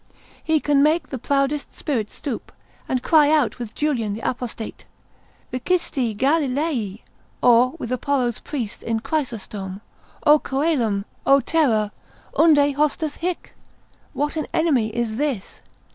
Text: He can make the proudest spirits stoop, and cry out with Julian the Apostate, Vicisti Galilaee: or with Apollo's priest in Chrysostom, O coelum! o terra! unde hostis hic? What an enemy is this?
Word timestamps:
He 0.43 0.59
can 0.59 0.81
make 0.81 1.09
the 1.09 1.19
proudest 1.19 1.75
spirits 1.75 2.15
stoop, 2.15 2.51
and 2.89 3.03
cry 3.03 3.29
out 3.29 3.59
with 3.59 3.75
Julian 3.75 4.15
the 4.15 4.27
Apostate, 4.27 4.85
Vicisti 5.53 6.17
Galilaee: 6.17 7.03
or 7.43 7.73
with 7.77 7.91
Apollo's 7.91 8.39
priest 8.39 8.81
in 8.81 9.01
Chrysostom, 9.01 9.81
O 10.25 10.39
coelum! 10.39 11.05
o 11.27 11.39
terra! 11.39 11.91
unde 12.35 12.73
hostis 12.75 13.17
hic? 13.17 13.53
What 14.13 14.35
an 14.37 14.47
enemy 14.55 14.87
is 14.89 15.17
this? 15.17 15.61